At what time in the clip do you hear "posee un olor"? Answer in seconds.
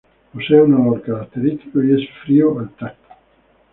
0.33-1.03